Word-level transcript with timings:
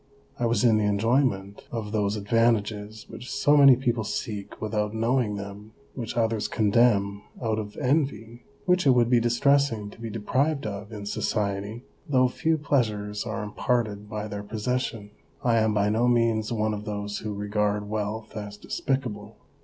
I 0.39 0.47
was 0.47 0.63
in 0.63 0.77
the 0.77 0.85
enjoyment 0.85 1.67
of 1.71 1.91
those 1.91 2.15
advantages 2.15 3.05
which 3.07 3.31
so 3.31 3.55
many 3.55 3.75
people 3.75 4.03
seek 4.03 4.59
without 4.59 4.95
knowing 4.95 5.35
them, 5.35 5.73
which 5.93 6.17
others 6.17 6.47
condemn 6.47 7.21
out 7.39 7.59
of 7.59 7.77
envy, 7.77 8.41
which 8.65 8.87
it 8.87 8.95
would 8.95 9.11
be 9.11 9.19
distressing 9.19 9.91
to 9.91 10.01
be 10.01 10.09
deprived 10.09 10.65
of 10.65 10.91
in 10.91 11.05
society, 11.05 11.83
though 12.09 12.27
few 12.27 12.57
pleasures 12.57 13.25
are 13.27 13.43
imparted 13.43 14.09
by 14.09 14.27
their 14.27 14.41
possession. 14.41 15.11
I 15.43 15.57
am 15.59 15.71
by 15.75 15.89
no 15.89 16.07
means 16.07 16.51
one 16.51 16.73
of 16.73 16.85
those 16.85 17.19
who 17.19 17.35
regard 17.35 17.87
wealth 17.87 18.35
as 18.35 18.57
despicable. 18.57 19.37